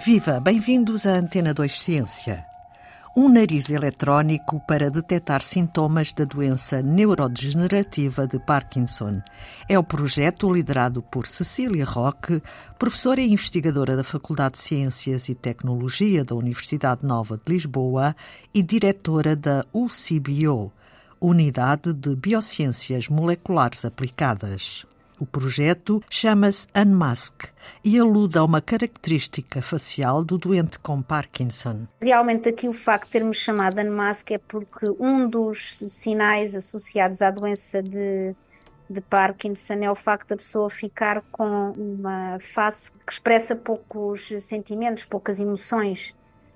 Viva, 0.00 0.38
bem-vindos 0.38 1.06
à 1.06 1.14
Antena 1.14 1.52
2 1.52 1.80
Ciência. 1.80 2.46
Um 3.16 3.28
nariz 3.28 3.68
eletrónico 3.68 4.64
para 4.64 4.92
detectar 4.92 5.42
sintomas 5.42 6.12
da 6.12 6.24
doença 6.24 6.80
neurodegenerativa 6.80 8.24
de 8.24 8.38
Parkinson. 8.38 9.20
É 9.68 9.76
o 9.76 9.82
projeto 9.82 10.48
liderado 10.52 11.02
por 11.02 11.26
Cecília 11.26 11.84
Roque, 11.84 12.40
professora 12.78 13.20
e 13.20 13.28
investigadora 13.28 13.96
da 13.96 14.04
Faculdade 14.04 14.54
de 14.54 14.60
Ciências 14.60 15.28
e 15.28 15.34
Tecnologia 15.34 16.24
da 16.24 16.36
Universidade 16.36 17.04
Nova 17.04 17.36
de 17.36 17.52
Lisboa 17.52 18.14
e 18.54 18.62
diretora 18.62 19.34
da 19.34 19.66
UCBO, 19.72 20.72
Unidade 21.20 21.92
de 21.92 22.14
Biociências 22.14 23.08
Moleculares 23.08 23.84
Aplicadas. 23.84 24.86
O 25.20 25.26
projeto 25.26 26.02
chama-se 26.08 26.68
Unmask 26.76 27.46
e 27.84 27.98
alude 27.98 28.38
a 28.38 28.44
uma 28.44 28.60
característica 28.60 29.60
facial 29.60 30.22
do 30.22 30.38
doente 30.38 30.78
com 30.78 31.02
Parkinson. 31.02 31.88
Realmente 32.00 32.48
aqui 32.48 32.68
o 32.68 32.72
facto 32.72 33.06
de 33.06 33.12
termos 33.12 33.36
chamado 33.36 33.80
Unmask 33.80 34.30
é 34.30 34.38
porque 34.38 34.86
um 35.00 35.28
dos 35.28 35.78
sinais 35.78 36.54
associados 36.54 37.20
à 37.20 37.32
doença 37.32 37.82
de, 37.82 38.32
de 38.88 39.00
Parkinson 39.00 39.74
é 39.82 39.90
o 39.90 39.94
facto 39.96 40.28
da 40.28 40.36
pessoa 40.36 40.70
ficar 40.70 41.20
com 41.32 41.72
uma 41.72 42.38
face 42.38 42.92
que 43.04 43.12
expressa 43.12 43.56
poucos 43.56 44.32
sentimentos, 44.40 45.04
poucas 45.04 45.40
emoções. 45.40 46.14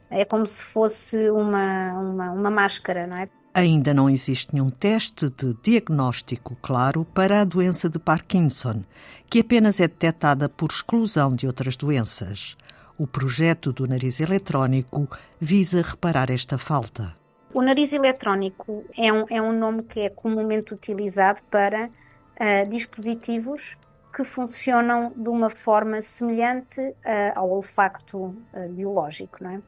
É 0.09 0.25
como 0.25 0.47
se 0.47 0.63
fosse 0.63 1.31
uma, 1.31 1.95
uma, 1.95 2.31
uma 2.31 2.51
máscara, 2.51 3.09
não 3.09 3.17
é? 3.17 3.29
Ainda 3.55 3.93
não 3.93 4.09
existe 4.09 4.55
nenhum 4.55 4.71
teste 4.71 5.29
de 5.29 5.55
diagnóstico 5.63 6.57
claro 6.63 7.05
para 7.05 7.43
a 7.43 7.45
doença 7.45 7.87
de 7.87 7.99
Parkinson, 7.99 8.83
que 9.31 9.41
apenas 9.41 9.79
é 9.79 9.87
detectada 9.87 10.49
por 10.49 10.71
exclusão 10.71 11.31
de 11.31 11.47
outras 11.47 11.77
doenças. 11.77 12.57
O 12.97 13.07
projeto 13.07 13.71
do 13.71 13.87
nariz 13.87 14.21
eletrónico 14.21 15.07
visa 15.39 15.83
reparar 15.83 16.31
esta 16.31 16.57
falta. 16.57 17.15
O 17.53 17.61
nariz 17.61 17.93
eletrónico 17.93 18.85
é 18.97 19.13
um, 19.13 19.27
é 19.29 19.43
um 19.43 19.53
nome 19.53 19.83
que 19.83 20.01
é 20.01 20.09
comumente 20.09 20.73
utilizado 20.73 21.43
para 21.51 21.89
uh, 21.89 22.71
dispositivos 22.71 23.77
que 24.15 24.25
funcionam 24.25 25.13
de 25.15 25.29
uma 25.29 25.51
forma 25.51 26.01
semelhante 26.01 26.81
uh, 26.81 26.95
ao 27.35 27.51
olfacto 27.51 28.17
uh, 28.19 28.69
biológico, 28.71 29.45
não 29.45 29.51
é? 29.51 29.63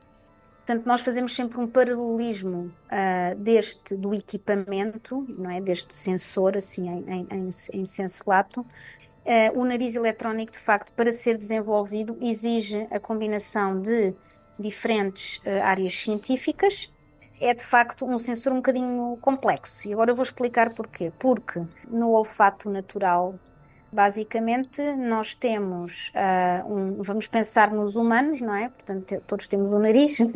Portanto, 0.66 0.86
nós 0.86 1.02
fazemos 1.02 1.34
sempre 1.34 1.60
um 1.60 1.66
paralelismo 1.66 2.72
uh, 2.86 3.34
deste 3.36 3.94
do 3.94 4.14
equipamento, 4.14 5.26
não 5.28 5.50
é, 5.50 5.60
deste 5.60 5.94
sensor 5.94 6.56
assim 6.56 6.88
em, 6.88 7.26
em, 7.30 7.48
em 7.74 7.84
senso 7.84 8.24
lato. 8.26 8.62
Uh, 8.62 9.60
o 9.60 9.64
nariz 9.66 9.94
eletrónico, 9.94 10.52
de 10.52 10.58
facto, 10.58 10.90
para 10.92 11.12
ser 11.12 11.36
desenvolvido, 11.36 12.16
exige 12.18 12.88
a 12.90 12.98
combinação 12.98 13.78
de 13.78 14.14
diferentes 14.58 15.36
uh, 15.38 15.62
áreas 15.62 15.98
científicas. 15.98 16.90
É 17.38 17.52
de 17.52 17.62
facto 17.62 18.06
um 18.06 18.16
sensor 18.16 18.52
um 18.52 18.56
bocadinho 18.56 19.18
complexo. 19.20 19.86
E 19.86 19.92
agora 19.92 20.12
eu 20.12 20.16
vou 20.16 20.22
explicar 20.22 20.70
porquê. 20.70 21.12
Porque 21.18 21.60
no 21.88 22.12
olfato 22.12 22.70
natural 22.70 23.38
Basicamente, 23.94 24.82
nós 24.96 25.36
temos 25.36 26.08
uh, 26.08 26.68
um, 26.68 27.00
vamos 27.00 27.28
pensar 27.28 27.70
nos 27.70 27.94
humanos, 27.94 28.40
não 28.40 28.52
é? 28.52 28.68
Portanto, 28.68 29.22
todos 29.24 29.46
temos 29.46 29.72
um 29.72 29.78
nariz, 29.78 30.18
uh, 30.18 30.26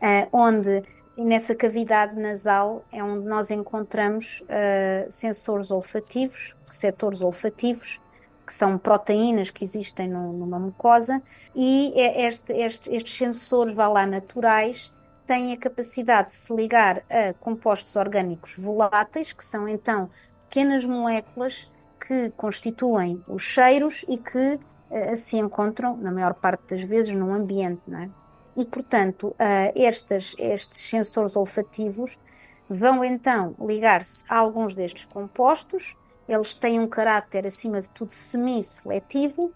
onde 0.32 0.82
nessa 1.14 1.54
cavidade 1.54 2.18
nasal 2.18 2.82
é 2.90 3.04
onde 3.04 3.28
nós 3.28 3.50
encontramos 3.50 4.42
uh, 4.44 5.12
sensores 5.12 5.70
olfativos, 5.70 6.56
receptores 6.66 7.20
olfativos, 7.20 8.00
que 8.46 8.54
são 8.54 8.78
proteínas 8.78 9.50
que 9.50 9.62
existem 9.62 10.08
no, 10.08 10.32
numa 10.32 10.58
mucosa, 10.58 11.22
e 11.54 11.92
é 11.96 12.26
este, 12.26 12.50
este, 12.54 12.94
estes 12.94 13.14
sensores, 13.14 13.74
vá 13.74 13.88
lá, 13.88 14.06
naturais, 14.06 14.90
têm 15.26 15.52
a 15.52 15.58
capacidade 15.58 16.28
de 16.28 16.34
se 16.36 16.54
ligar 16.54 17.02
a 17.10 17.34
compostos 17.34 17.94
orgânicos 17.94 18.56
voláteis, 18.56 19.34
que 19.34 19.44
são 19.44 19.68
então 19.68 20.08
pequenas 20.48 20.86
moléculas 20.86 21.68
que 22.06 22.30
constituem 22.36 23.22
os 23.28 23.42
cheiros 23.42 24.04
e 24.08 24.16
que 24.16 24.54
uh, 24.90 25.16
se 25.16 25.38
encontram, 25.38 25.96
na 25.96 26.12
maior 26.12 26.34
parte 26.34 26.70
das 26.70 26.82
vezes, 26.82 27.14
num 27.14 27.34
ambiente, 27.34 27.82
não 27.86 27.98
é? 27.98 28.10
E, 28.56 28.64
portanto, 28.64 29.28
uh, 29.28 29.72
estes, 29.74 30.34
estes 30.38 30.78
sensores 30.78 31.36
olfativos 31.36 32.18
vão 32.68 33.04
então 33.04 33.54
ligar-se 33.60 34.24
a 34.28 34.38
alguns 34.38 34.74
destes 34.74 35.04
compostos, 35.04 35.96
eles 36.28 36.54
têm 36.54 36.80
um 36.80 36.88
caráter, 36.88 37.46
acima 37.46 37.80
de 37.80 37.88
tudo, 37.90 38.10
semi-seletivo, 38.10 39.46
uh, 39.46 39.52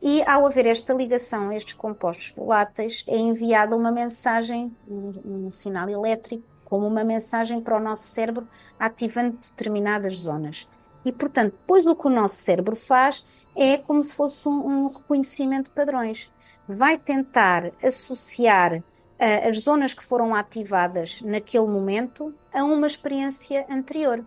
e 0.00 0.22
ao 0.22 0.46
haver 0.46 0.66
esta 0.66 0.94
ligação 0.94 1.50
a 1.50 1.56
estes 1.56 1.74
compostos 1.74 2.32
voláteis, 2.36 3.04
é 3.06 3.16
enviada 3.16 3.76
uma 3.76 3.92
mensagem, 3.92 4.74
um, 4.88 5.46
um 5.46 5.50
sinal 5.50 5.88
elétrico, 5.88 6.44
como 6.64 6.86
uma 6.86 7.04
mensagem 7.04 7.60
para 7.60 7.76
o 7.76 7.80
nosso 7.80 8.04
cérebro, 8.04 8.48
ativando 8.78 9.36
determinadas 9.36 10.14
zonas. 10.14 10.66
E, 11.04 11.12
portanto, 11.12 11.52
depois 11.52 11.84
o 11.84 11.96
que 11.96 12.06
o 12.06 12.10
nosso 12.10 12.36
cérebro 12.36 12.76
faz 12.76 13.24
é 13.56 13.76
como 13.76 14.02
se 14.02 14.14
fosse 14.14 14.48
um, 14.48 14.84
um 14.84 14.86
reconhecimento 14.86 15.64
de 15.64 15.74
padrões. 15.74 16.30
Vai 16.66 16.96
tentar 16.96 17.72
associar 17.82 18.76
uh, 18.76 19.48
as 19.48 19.58
zonas 19.60 19.94
que 19.94 20.04
foram 20.04 20.34
ativadas 20.34 21.20
naquele 21.22 21.66
momento 21.66 22.34
a 22.52 22.64
uma 22.64 22.86
experiência 22.86 23.66
anterior. 23.68 24.24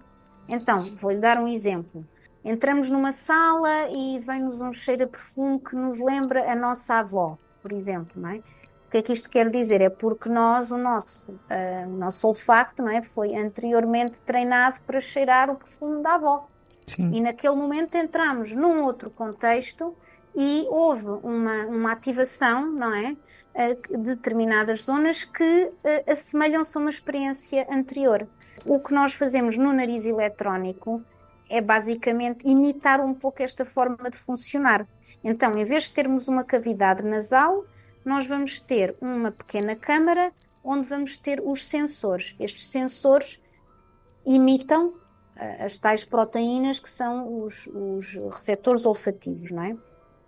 Então, 0.48 0.80
vou-lhe 0.96 1.20
dar 1.20 1.38
um 1.38 1.48
exemplo. 1.48 2.06
Entramos 2.44 2.90
numa 2.90 3.12
sala 3.12 3.90
e 3.90 4.20
vem-nos 4.20 4.62
um 4.62 4.72
cheiro 4.72 5.06
a 5.06 5.08
perfume 5.08 5.60
que 5.60 5.76
nos 5.76 6.00
lembra 6.00 6.52
a 6.52 6.56
nossa 6.56 6.96
avó, 6.96 7.40
por 7.62 7.72
exemplo, 7.72 8.22
não 8.22 8.30
é? 8.30 8.36
O 8.36 8.90
que 8.92 8.98
é 8.98 9.02
que 9.02 9.12
isto 9.12 9.30
quer 9.30 9.50
dizer? 9.50 9.82
É 9.82 9.90
porque 9.90 10.30
nós, 10.30 10.70
o 10.70 10.78
nosso, 10.78 11.32
uh, 11.32 11.88
o 11.88 11.98
nosso 11.98 12.28
olfacto, 12.28 12.84
não 12.84 12.92
é? 12.92 13.02
Foi 13.02 13.36
anteriormente 13.36 14.22
treinado 14.22 14.80
para 14.82 15.00
cheirar 15.00 15.50
o 15.50 15.56
perfume 15.56 16.04
da 16.04 16.14
avó. 16.14 16.48
Sim. 16.86 17.12
E 17.14 17.22
naquele 17.22 17.56
momento 17.56 17.96
entramos 17.96 18.54
num 18.54 18.84
outro 18.84 19.10
contexto 19.10 19.96
e 20.36 20.68
houve 20.70 21.08
uma, 21.24 21.66
uma 21.66 21.92
ativação, 21.92 22.70
não 22.72 22.94
é? 22.94 23.16
De 23.90 23.98
determinadas 23.98 24.84
zonas 24.84 25.24
que 25.24 25.44
uh, 25.44 26.12
assemelham-se 26.12 26.78
a 26.78 26.82
uma 26.82 26.90
experiência 26.90 27.66
anterior. 27.72 28.28
O 28.66 28.80
que 28.80 28.94
nós 28.94 29.14
fazemos 29.14 29.58
no 29.58 29.72
nariz 29.72 30.06
eletrónico 30.06 31.02
é 31.50 31.62
basicamente 31.62 32.46
imitar 32.46 33.00
um 33.00 33.14
pouco 33.14 33.42
esta 33.42 33.64
forma 33.64 34.10
de 34.10 34.18
funcionar. 34.18 34.86
Então, 35.24 35.58
em 35.58 35.64
vez 35.64 35.86
de 35.86 35.92
termos 35.92 36.28
uma 36.28 36.44
cavidade 36.44 37.04
nasal, 37.04 37.66
nós 38.04 38.28
vamos 38.28 38.60
ter 38.60 38.96
uma 39.00 39.32
pequena 39.32 39.76
câmara 39.76 40.34
onde 40.64 40.88
vamos 40.88 41.16
ter 41.16 41.42
os 41.46 41.66
sensores. 41.66 42.36
Estes 42.40 42.68
sensores 42.68 43.40
imitam 44.26 44.96
as 45.36 45.78
tais 45.78 46.06
proteínas 46.06 46.80
que 46.80 46.90
são 46.90 47.44
os, 47.44 47.68
os 47.68 48.16
receptores 48.32 48.86
olfativos, 48.86 49.52
não 49.52 49.64
é? 49.64 49.76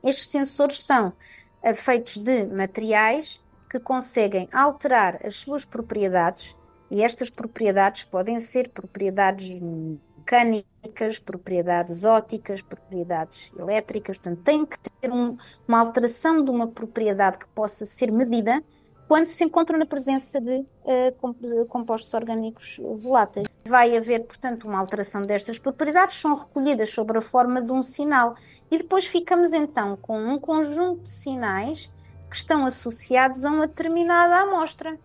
Estes 0.04 0.28
sensores 0.28 0.84
são 0.84 1.14
eh, 1.62 1.74
feitos 1.74 2.18
de 2.18 2.46
materiais 2.46 3.42
que 3.70 3.80
conseguem 3.80 4.48
alterar 4.52 5.20
as 5.26 5.36
suas 5.36 5.66
propriedades 5.66 6.56
e 6.90 7.04
estas 7.04 7.30
propriedades 7.30 8.04
podem 8.04 8.40
ser 8.40 8.70
propriedades 8.70 9.50
mecânicas, 9.50 11.20
propriedades 11.20 12.04
ópticas, 12.04 12.62
propriedades 12.62 13.52
elétricas, 13.58 14.18
portanto 14.18 14.44
tem 14.44 14.66
que 14.66 14.78
ter 14.80 15.12
um, 15.12 15.38
uma 15.68 15.80
alteração 15.80 16.44
de 16.44 16.50
uma 16.50 16.68
propriedade 16.68 17.38
que 17.38 17.48
possa 17.48 17.86
ser 17.86 18.12
medida 18.12 18.64
quando 19.08 19.26
se 19.26 19.44
encontram 19.44 19.80
na 19.80 19.86
presença 19.86 20.42
de 20.42 20.58
uh, 20.60 21.66
compostos 21.68 22.14
orgânicos 22.14 22.80
voláteis. 23.00 23.48
Vai 23.66 23.96
haver, 23.96 24.26
portanto, 24.26 24.68
uma 24.68 24.80
alteração 24.80 25.22
destas 25.22 25.58
propriedades, 25.58 26.20
são 26.20 26.36
recolhidas 26.36 26.90
sob 26.90 27.18
a 27.18 27.22
forma 27.22 27.62
de 27.62 27.72
um 27.72 27.82
sinal. 27.82 28.36
E 28.70 28.78
depois 28.78 29.06
ficamos 29.06 29.54
então 29.54 29.96
com 29.98 30.20
um 30.20 30.38
conjunto 30.38 31.04
de 31.04 31.10
sinais 31.10 31.90
que 32.30 32.36
estão 32.36 32.66
associados 32.66 33.46
a 33.46 33.50
uma 33.50 33.68
determinada 33.68 34.36
amostra. 34.42 35.00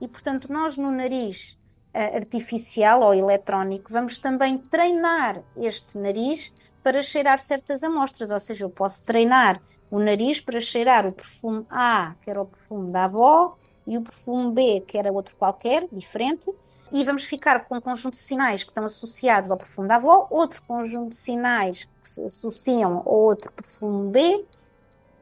E, 0.00 0.06
portanto, 0.06 0.52
nós 0.52 0.76
no 0.76 0.90
nariz 0.90 1.58
uh, 1.94 2.16
artificial 2.16 3.00
ou 3.00 3.14
eletrónico 3.14 3.90
vamos 3.90 4.18
também 4.18 4.58
treinar 4.58 5.42
este 5.56 5.96
nariz 5.96 6.52
para 6.82 7.00
cheirar 7.00 7.38
certas 7.38 7.82
amostras, 7.82 8.30
ou 8.30 8.38
seja, 8.38 8.66
eu 8.66 8.70
posso 8.70 9.02
treinar 9.06 9.62
o 9.94 10.00
nariz 10.00 10.40
para 10.40 10.58
cheirar 10.58 11.06
o 11.06 11.12
perfume 11.12 11.64
A, 11.70 12.16
que 12.20 12.28
era 12.28 12.42
o 12.42 12.46
perfume 12.46 12.90
da 12.90 13.04
avó, 13.04 13.56
e 13.86 13.96
o 13.96 14.02
perfume 14.02 14.52
B, 14.52 14.80
que 14.84 14.98
era 14.98 15.12
outro 15.12 15.36
qualquer, 15.36 15.86
diferente, 15.92 16.52
e 16.90 17.04
vamos 17.04 17.22
ficar 17.22 17.60
com 17.68 17.76
um 17.76 17.80
conjunto 17.80 18.14
de 18.14 18.18
sinais 18.18 18.64
que 18.64 18.70
estão 18.70 18.84
associados 18.84 19.52
ao 19.52 19.56
perfume 19.56 19.86
da 19.86 19.94
avó, 19.94 20.26
outro 20.30 20.60
conjunto 20.66 21.10
de 21.10 21.16
sinais 21.16 21.84
que 22.02 22.10
se 22.10 22.24
associam 22.24 23.04
ao 23.06 23.14
outro 23.14 23.52
perfume 23.52 24.10
B, 24.10 24.44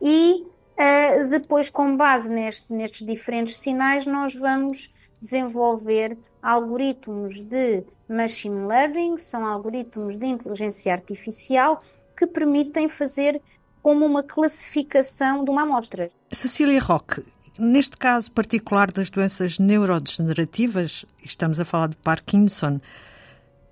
e 0.00 0.42
uh, 0.42 1.28
depois, 1.28 1.68
com 1.68 1.94
base 1.94 2.30
neste, 2.30 2.72
nestes 2.72 3.06
diferentes 3.06 3.58
sinais, 3.58 4.06
nós 4.06 4.34
vamos 4.34 4.90
desenvolver 5.20 6.16
algoritmos 6.42 7.42
de 7.42 7.84
machine 8.08 8.66
learning, 8.66 9.18
são 9.18 9.44
algoritmos 9.44 10.16
de 10.16 10.24
inteligência 10.24 10.94
artificial 10.94 11.82
que 12.16 12.26
permitem 12.26 12.88
fazer 12.88 13.38
como 13.82 14.06
uma 14.06 14.22
classificação 14.22 15.44
de 15.44 15.50
uma 15.50 15.62
amostra. 15.62 16.10
Cecília 16.30 16.80
Roque, 16.80 17.24
neste 17.58 17.98
caso 17.98 18.30
particular 18.30 18.90
das 18.90 19.10
doenças 19.10 19.58
neurodegenerativas, 19.58 21.04
estamos 21.24 21.58
a 21.58 21.64
falar 21.64 21.88
de 21.88 21.96
Parkinson, 21.96 22.80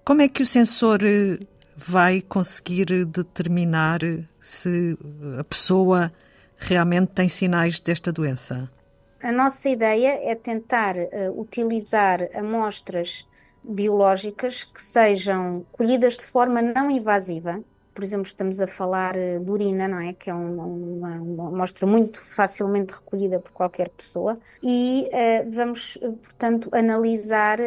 como 0.05 0.23
é 0.23 0.29
que 0.29 0.43
o 0.43 0.47
sensor 0.47 1.01
eh, 1.03 1.39
vai 1.77 2.21
conseguir 2.21 3.07
determinar 3.07 4.01
se 4.41 4.99
a 5.39 5.45
pessoa 5.45 6.13
realmente 6.59 7.13
tem 7.13 7.29
sinais 7.29 7.81
desta 7.81 8.13
doença? 8.13 8.71
A 9.23 9.31
nossa 9.31 9.69
ideia 9.69 10.19
é 10.23 10.35
tentar 10.35 10.97
uh, 10.97 11.41
utilizar 11.41 12.21
amostras 12.35 13.27
biológicas 13.63 14.65
que 14.65 14.83
sejam 14.83 15.65
colhidas 15.73 16.17
de 16.17 16.25
forma 16.25 16.63
não 16.63 16.91
invasiva. 16.91 17.63
Por 17.95 18.05
exemplo, 18.05 18.27
estamos 18.27 18.61
a 18.61 18.67
falar 18.67 19.17
uh, 19.17 19.45
de 19.45 19.51
urina, 19.51 19.89
não 19.89 20.01
é? 20.01 20.13
Que 20.13 20.31
é 20.31 20.35
uma, 20.35 20.65
uma, 20.65 21.21
uma 21.21 21.49
amostra 21.49 21.87
muito 21.87 22.21
facilmente 22.23 22.95
recolhida 22.95 23.39
por 23.41 23.53
qualquer 23.53 23.89
pessoa. 23.91 24.39
E 24.63 25.09
uh, 25.13 25.51
vamos, 25.51 25.99
portanto, 26.23 26.69
analisar, 26.73 27.59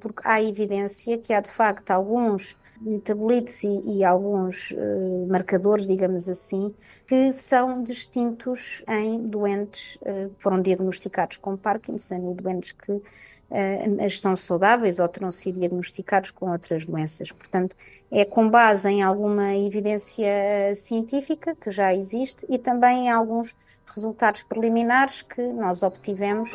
porque 0.00 0.20
há 0.24 0.42
evidência 0.42 1.18
que 1.18 1.32
há 1.32 1.40
de 1.40 1.50
facto 1.50 1.90
alguns 1.90 2.56
metabolitos 2.80 3.64
e, 3.64 3.98
e 3.98 4.04
alguns 4.04 4.70
uh, 4.72 5.26
marcadores, 5.28 5.86
digamos 5.86 6.28
assim, 6.28 6.74
que 7.06 7.32
são 7.32 7.82
distintos 7.82 8.82
em 8.88 9.20
doentes 9.26 9.96
uh, 9.96 10.30
que 10.30 10.42
foram 10.42 10.62
diagnosticados 10.62 11.36
com 11.38 11.56
Parkinson 11.56 12.30
e 12.30 12.34
doentes 12.34 12.72
que 12.72 13.02
uh, 13.50 14.06
estão 14.06 14.34
saudáveis 14.36 14.98
ou 14.98 15.08
terão 15.08 15.30
sido 15.30 15.58
diagnosticados 15.60 16.30
com 16.30 16.50
outras 16.50 16.84
doenças. 16.84 17.32
Portanto, 17.32 17.74
é 18.10 18.24
com 18.24 18.48
base 18.48 18.88
em 18.88 19.02
alguma 19.02 19.54
evidência 19.54 20.74
científica 20.74 21.54
que 21.54 21.70
já 21.70 21.94
existe 21.94 22.46
e 22.48 22.58
também 22.58 23.06
em 23.06 23.10
alguns 23.10 23.54
resultados 23.86 24.42
preliminares 24.42 25.22
que 25.22 25.42
nós 25.42 25.82
obtivemos 25.82 26.50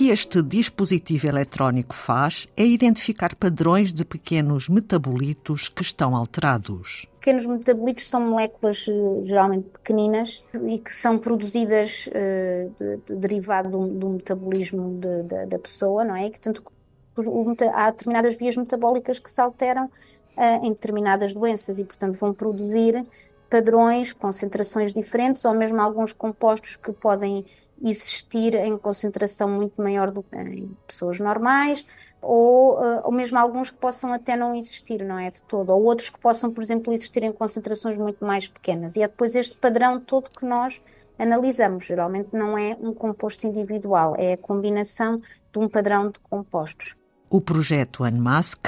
que 0.00 0.08
este 0.08 0.40
dispositivo 0.42 1.26
eletrónico 1.26 1.94
faz 1.94 2.48
é 2.56 2.64
identificar 2.64 3.36
padrões 3.36 3.92
de 3.92 4.02
pequenos 4.02 4.66
metabolitos 4.66 5.68
que 5.68 5.82
estão 5.82 6.16
alterados. 6.16 7.06
Pequenos 7.20 7.44
metabolitos 7.44 8.08
são 8.08 8.18
moléculas 8.18 8.86
eh, 8.88 9.24
geralmente 9.24 9.68
pequeninas 9.68 10.42
e 10.66 10.78
que 10.78 10.94
são 10.94 11.18
produzidas 11.18 12.06
uh, 12.06 12.74
de, 12.80 12.96
de, 13.08 13.14
derivado 13.14 13.68
do, 13.88 14.08
metabolismo 14.08 14.98
de, 14.98 15.44
da 15.44 15.58
pessoa, 15.58 16.02
não 16.02 16.16
é? 16.16 16.28
E 16.28 16.30
que, 16.30 16.40
tanto, 16.40 16.64
há 17.74 17.90
determinadas 17.90 18.38
vias 18.38 18.56
metabólicas 18.56 19.18
que 19.18 19.30
se 19.30 19.38
alteram 19.38 19.84
uh, 19.84 20.64
em 20.66 20.70
determinadas 20.70 21.34
doenças 21.34 21.78
e, 21.78 21.84
portanto, 21.84 22.18
vão 22.18 22.32
produzir 22.32 23.04
padrões, 23.50 24.14
concentrações 24.14 24.94
diferentes 24.94 25.44
ou 25.44 25.52
mesmo 25.52 25.78
alguns 25.78 26.14
compostos 26.14 26.76
que 26.76 26.90
podem 26.90 27.44
existir 27.82 28.54
em 28.54 28.76
concentração 28.76 29.48
muito 29.48 29.80
maior 29.80 30.10
do 30.10 30.22
que 30.22 30.36
em 30.36 30.76
pessoas 30.86 31.18
normais, 31.18 31.84
ou, 32.22 32.78
uh, 32.78 33.00
ou 33.04 33.12
mesmo 33.12 33.38
alguns 33.38 33.70
que 33.70 33.78
possam 33.78 34.12
até 34.12 34.36
não 34.36 34.54
existir, 34.54 35.02
não 35.04 35.18
é? 35.18 35.30
De 35.30 35.42
todo, 35.42 35.70
ou 35.70 35.82
outros 35.82 36.10
que 36.10 36.18
possam, 36.18 36.52
por 36.52 36.62
exemplo, 36.62 36.92
existir 36.92 37.22
em 37.22 37.32
concentrações 37.32 37.96
muito 37.96 38.24
mais 38.24 38.46
pequenas. 38.46 38.96
E 38.96 39.02
é 39.02 39.08
depois 39.08 39.34
este 39.34 39.56
padrão 39.56 39.98
todo 39.98 40.30
que 40.30 40.44
nós 40.44 40.82
analisamos. 41.18 41.84
Geralmente 41.84 42.28
não 42.32 42.56
é 42.56 42.76
um 42.80 42.92
composto 42.92 43.46
individual, 43.46 44.14
é 44.18 44.34
a 44.34 44.38
combinação 44.38 45.20
de 45.52 45.58
um 45.58 45.68
padrão 45.68 46.10
de 46.10 46.18
compostos. 46.20 46.94
O 47.30 47.40
projeto 47.40 48.04
Unmask, 48.04 48.66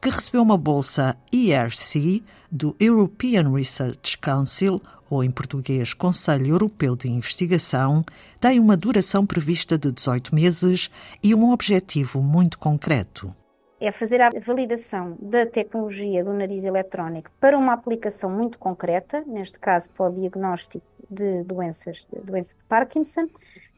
que 0.00 0.10
recebeu 0.10 0.42
uma 0.42 0.58
bolsa 0.58 1.16
ERC 1.32 2.22
do 2.50 2.76
European 2.78 3.50
Research 3.52 4.18
Council, 4.18 4.80
ou 5.12 5.22
em 5.22 5.30
português 5.30 5.92
Conselho 5.92 6.48
Europeu 6.48 6.96
de 6.96 7.06
Investigação, 7.10 8.02
tem 8.40 8.58
uma 8.58 8.76
duração 8.76 9.26
prevista 9.26 9.76
de 9.76 9.92
18 9.92 10.34
meses 10.34 10.90
e 11.22 11.34
um 11.34 11.50
objetivo 11.52 12.22
muito 12.22 12.58
concreto. 12.58 13.34
É 13.78 13.92
fazer 13.92 14.22
a 14.22 14.30
validação 14.30 15.18
da 15.20 15.44
tecnologia 15.44 16.24
do 16.24 16.32
nariz 16.32 16.64
eletrónico 16.64 17.30
para 17.38 17.58
uma 17.58 17.74
aplicação 17.74 18.30
muito 18.30 18.58
concreta, 18.58 19.22
neste 19.26 19.58
caso 19.58 19.90
para 19.90 20.06
o 20.06 20.10
diagnóstico 20.10 20.86
de 21.10 21.42
doenças, 21.42 22.06
de 22.10 22.20
doença 22.20 22.56
de 22.56 22.64
Parkinson, 22.64 23.28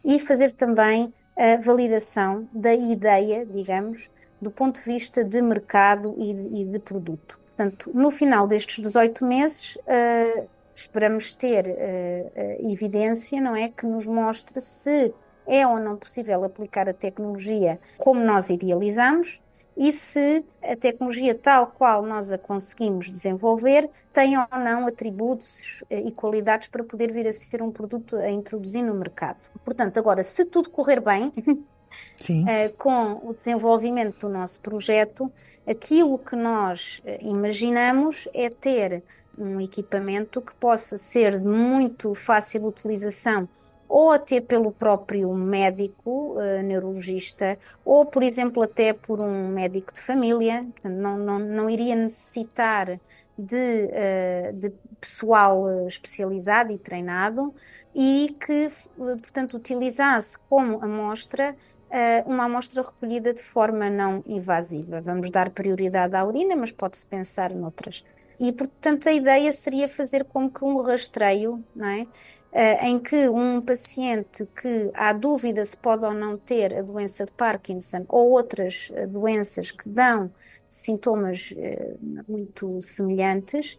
e 0.04 0.20
fazer 0.20 0.52
também 0.52 1.12
a 1.36 1.56
validação 1.60 2.48
da 2.52 2.72
ideia, 2.72 3.44
digamos, 3.44 4.08
do 4.40 4.52
ponto 4.52 4.78
de 4.78 4.84
vista 4.84 5.24
de 5.24 5.42
mercado 5.42 6.14
e 6.16 6.32
de, 6.32 6.60
e 6.60 6.64
de 6.64 6.78
produto. 6.78 7.40
Portanto, 7.56 7.90
no 7.94 8.10
final 8.10 8.46
destes 8.46 8.82
18 8.82 9.24
meses, 9.24 9.76
uh, 9.76 10.53
esperamos 10.74 11.32
ter 11.32 11.66
uh, 11.66 12.70
evidência, 12.70 13.40
não 13.40 13.54
é, 13.54 13.68
que 13.68 13.86
nos 13.86 14.06
mostre 14.06 14.60
se 14.60 15.12
é 15.46 15.66
ou 15.66 15.78
não 15.78 15.96
possível 15.96 16.42
aplicar 16.44 16.88
a 16.88 16.94
tecnologia 16.94 17.78
como 17.98 18.20
nós 18.20 18.48
idealizamos 18.50 19.40
e 19.76 19.90
se 19.90 20.44
a 20.62 20.76
tecnologia 20.76 21.34
tal 21.34 21.66
qual 21.66 22.02
nós 22.02 22.30
a 22.30 22.38
conseguimos 22.38 23.10
desenvolver 23.10 23.90
tem 24.12 24.38
ou 24.38 24.46
não 24.52 24.86
atributos 24.86 25.82
e 25.90 26.12
qualidades 26.12 26.68
para 26.68 26.84
poder 26.84 27.12
vir 27.12 27.26
a 27.26 27.32
ser 27.32 27.60
um 27.60 27.70
produto 27.70 28.16
a 28.16 28.30
introduzir 28.30 28.82
no 28.82 28.94
mercado. 28.94 29.38
Portanto, 29.64 29.98
agora, 29.98 30.22
se 30.22 30.44
tudo 30.44 30.70
correr 30.70 31.00
bem, 31.00 31.32
com 32.78 33.28
o 33.28 33.34
desenvolvimento 33.34 34.20
do 34.20 34.28
nosso 34.28 34.60
projeto, 34.60 35.30
aquilo 35.66 36.18
que 36.18 36.36
nós 36.36 37.02
imaginamos 37.20 38.28
é 38.32 38.48
ter 38.48 39.02
um 39.38 39.60
equipamento 39.60 40.40
que 40.40 40.54
possa 40.54 40.96
ser 40.96 41.38
de 41.38 41.46
muito 41.46 42.14
fácil 42.14 42.66
utilização 42.66 43.48
ou 43.88 44.10
até 44.10 44.40
pelo 44.40 44.72
próprio 44.72 45.32
médico 45.34 46.36
uh, 46.36 46.62
neurologista, 46.62 47.58
ou, 47.84 48.04
por 48.04 48.22
exemplo, 48.22 48.62
até 48.62 48.92
por 48.92 49.20
um 49.20 49.48
médico 49.48 49.92
de 49.92 50.00
família, 50.00 50.66
não, 50.82 51.18
não, 51.18 51.38
não 51.38 51.70
iria 51.70 51.94
necessitar 51.94 52.98
de, 53.38 53.54
uh, 53.54 54.52
de 54.54 54.72
pessoal 55.00 55.86
especializado 55.86 56.72
e 56.72 56.78
treinado 56.78 57.54
e 57.94 58.34
que, 58.44 58.70
portanto, 58.96 59.56
utilizasse 59.56 60.38
como 60.48 60.82
amostra 60.82 61.54
uh, 61.90 62.28
uma 62.28 62.44
amostra 62.44 62.82
recolhida 62.82 63.32
de 63.32 63.42
forma 63.42 63.88
não 63.88 64.24
invasiva. 64.26 65.00
Vamos 65.00 65.30
dar 65.30 65.50
prioridade 65.50 66.16
à 66.16 66.24
urina, 66.24 66.56
mas 66.56 66.72
pode-se 66.72 67.06
pensar 67.06 67.50
noutras 67.50 68.04
e, 68.38 68.52
portanto, 68.52 69.08
a 69.08 69.12
ideia 69.12 69.52
seria 69.52 69.88
fazer 69.88 70.24
como 70.24 70.50
que 70.50 70.64
um 70.64 70.80
rastreio, 70.80 71.64
não 71.74 71.86
é? 71.86 72.06
Uh, 72.52 72.84
em 72.84 72.98
que 73.00 73.28
um 73.28 73.60
paciente 73.60 74.46
que 74.60 74.90
há 74.94 75.12
dúvida 75.12 75.64
se 75.64 75.76
pode 75.76 76.04
ou 76.04 76.14
não 76.14 76.38
ter 76.38 76.72
a 76.72 76.82
doença 76.82 77.24
de 77.24 77.32
Parkinson 77.32 78.04
ou 78.08 78.30
outras 78.30 78.90
uh, 78.90 79.08
doenças 79.08 79.72
que 79.72 79.88
dão 79.88 80.32
sintomas 80.70 81.52
uh, 81.52 81.98
muito 82.28 82.80
semelhantes, 82.80 83.78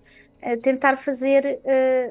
tentar 0.62 0.95
fazer 0.95 1.59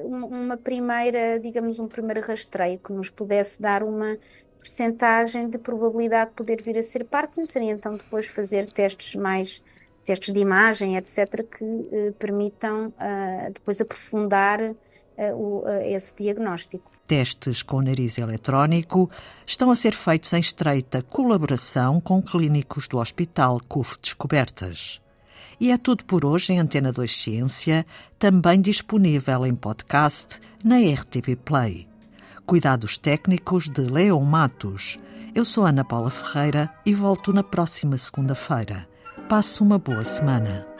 uma 0.03 0.57
primeira, 0.57 1.39
digamos, 1.39 1.79
um 1.79 1.87
primeiro 1.87 2.19
rastreio 2.19 2.77
que 2.79 2.91
nos 2.91 3.09
pudesse 3.09 3.61
dar 3.61 3.81
uma 3.81 4.17
percentagem 4.59 5.47
de 5.47 5.57
probabilidade 5.57 6.31
de 6.31 6.35
poder 6.35 6.61
vir 6.61 6.77
a 6.77 6.83
ser 6.83 7.05
Parkinson 7.05 7.59
e 7.59 7.69
então 7.69 7.95
depois 7.95 8.25
fazer 8.25 8.65
testes 8.65 9.15
mais 9.15 9.63
testes 10.05 10.31
de 10.33 10.39
imagem, 10.39 10.95
etc., 10.95 11.43
que 11.43 11.89
eh, 11.91 12.13
permitam 12.19 12.89
uh, 12.89 13.51
depois 13.51 13.81
aprofundar 13.81 14.61
uh, 14.61 15.63
esse 15.83 16.15
diagnóstico. 16.15 16.91
Testes 17.07 17.61
com 17.61 17.81
nariz 17.81 18.17
eletrónico 18.17 19.09
estão 19.45 19.69
a 19.71 19.75
ser 19.75 19.93
feitos 19.93 20.31
em 20.33 20.39
estreita 20.39 21.01
colaboração 21.03 21.99
com 21.99 22.21
clínicos 22.21 22.87
do 22.87 22.97
Hospital 22.97 23.59
CUF 23.67 23.97
Descobertas. 24.01 25.01
E 25.59 25.71
é 25.71 25.77
tudo 25.77 26.03
por 26.05 26.25
hoje 26.25 26.53
em 26.53 26.59
Antena 26.59 26.91
2 26.91 27.15
Ciência, 27.15 27.85
também 28.19 28.59
disponível 28.59 29.45
em 29.45 29.55
podcast 29.55 30.39
na 30.63 30.77
RTP 30.77 31.35
Play. 31.43 31.87
Cuidados 32.45 32.97
técnicos 32.97 33.69
de 33.69 33.81
Leon 33.81 34.21
Matos. 34.21 34.99
Eu 35.33 35.45
sou 35.45 35.65
Ana 35.65 35.83
Paula 35.83 36.09
Ferreira 36.09 36.71
e 36.85 36.93
volto 36.93 37.31
na 37.31 37.43
próxima 37.43 37.97
segunda-feira. 37.97 38.87
Passe 39.27 39.63
uma 39.63 39.79
boa 39.79 40.03
semana. 40.03 40.74